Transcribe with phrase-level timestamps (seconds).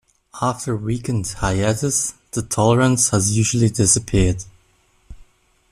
[0.41, 4.43] After a weekend hiatus, the tolerance has usually disappeared.